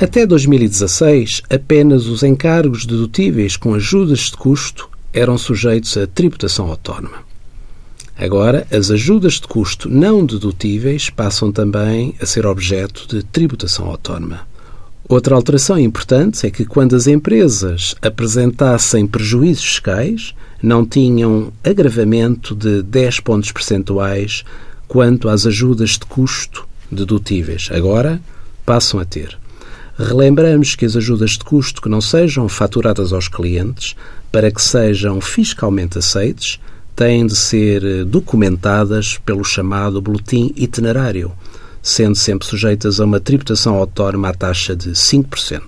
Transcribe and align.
Até 0.00 0.26
2016, 0.26 1.42
apenas 1.48 2.06
os 2.06 2.24
encargos 2.24 2.84
dedutíveis 2.84 3.56
com 3.56 3.74
ajudas 3.74 4.18
de 4.30 4.32
custo 4.32 4.90
eram 5.12 5.38
sujeitos 5.38 5.96
à 5.96 6.04
tributação 6.04 6.66
autónoma. 6.66 7.18
Agora, 8.18 8.66
as 8.72 8.90
ajudas 8.90 9.34
de 9.34 9.46
custo 9.46 9.88
não 9.88 10.26
dedutíveis 10.26 11.10
passam 11.10 11.52
também 11.52 12.12
a 12.20 12.26
ser 12.26 12.44
objeto 12.44 13.06
de 13.06 13.22
tributação 13.22 13.86
autónoma. 13.86 14.40
Outra 15.08 15.36
alteração 15.36 15.78
importante 15.78 16.44
é 16.44 16.50
que, 16.50 16.64
quando 16.64 16.96
as 16.96 17.06
empresas 17.06 17.94
apresentassem 18.02 19.06
prejuízos 19.06 19.64
fiscais, 19.64 20.34
não 20.60 20.84
tinham 20.84 21.52
agravamento 21.62 22.52
de 22.56 22.82
10 22.82 23.20
pontos 23.20 23.52
percentuais 23.52 24.42
quanto 24.88 25.28
às 25.28 25.46
ajudas 25.46 25.90
de 25.90 26.06
custo 26.06 26.66
dedutíveis. 26.90 27.68
Agora, 27.70 28.20
passam 28.66 28.98
a 28.98 29.04
ter. 29.04 29.43
Relembramos 29.96 30.74
que 30.74 30.84
as 30.84 30.96
ajudas 30.96 31.32
de 31.32 31.44
custo 31.44 31.80
que 31.80 31.88
não 31.88 32.00
sejam 32.00 32.48
faturadas 32.48 33.12
aos 33.12 33.28
clientes, 33.28 33.94
para 34.32 34.50
que 34.50 34.60
sejam 34.60 35.20
fiscalmente 35.20 35.98
aceites, 35.98 36.58
têm 36.96 37.24
de 37.26 37.36
ser 37.36 38.04
documentadas 38.04 39.18
pelo 39.18 39.44
chamado 39.44 40.02
boletim 40.02 40.52
itinerário, 40.56 41.30
sendo 41.80 42.16
sempre 42.16 42.46
sujeitas 42.46 42.98
a 42.98 43.04
uma 43.04 43.20
tributação 43.20 43.76
autónoma 43.76 44.30
à 44.30 44.34
taxa 44.34 44.74
de 44.74 44.90
5%. 44.90 45.62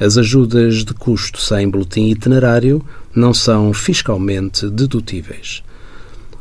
As 0.00 0.16
ajudas 0.16 0.84
de 0.84 0.94
custo 0.94 1.38
sem 1.38 1.68
boletim 1.68 2.08
itinerário 2.08 2.82
não 3.14 3.34
são 3.34 3.72
fiscalmente 3.74 4.68
dedutíveis. 4.70 5.62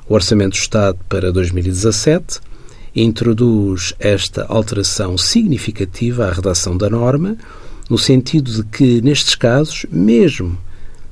O 0.08 0.14
Orçamento 0.14 0.52
do 0.52 0.62
Estado 0.62 0.98
para 1.10 1.32
2017 1.32 2.40
introduz 2.96 3.94
esta 4.00 4.46
alteração 4.46 5.18
significativa 5.18 6.28
à 6.28 6.32
redação 6.32 6.76
da 6.76 6.90
norma, 6.90 7.38
no 7.90 7.98
sentido 7.98 8.52
de 8.52 8.64
que, 8.64 9.02
nestes 9.02 9.36
casos, 9.36 9.86
mesmo 9.92 10.58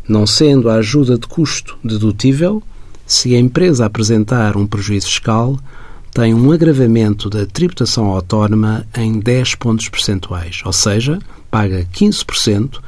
não 0.08 0.26
sendo 0.26 0.70
a 0.70 0.76
ajuda 0.76 1.18
de 1.18 1.28
custo 1.28 1.78
dedutível, 1.84 2.64
se 3.06 3.36
a 3.36 3.40
empresa 3.40 3.86
apresentar 3.86 4.58
um 4.58 4.68
prejuízo 4.68 5.08
fiscal, 5.08 5.60
tem 6.12 6.34
um 6.34 6.52
agravamento 6.52 7.30
da 7.30 7.46
tributação 7.46 8.08
autónoma 8.08 8.86
em 8.98 9.20
10 9.20 9.56
pontos 9.56 9.88
percentuais, 9.90 10.62
ou 10.66 10.74
seja, 10.74 11.20
paga 11.50 11.88
15% 11.94 12.80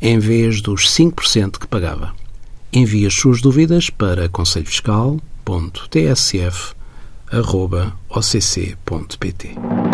em 0.00 0.18
vez 0.18 0.60
dos 0.60 0.88
5% 0.88 1.58
que 1.58 1.66
pagava. 1.66 2.14
Envie 2.72 3.06
as 3.06 3.14
suas 3.14 3.40
dúvidas 3.40 3.90
para 3.90 4.28
conselhofiscal.tsf.occ.pt. 7.30 9.87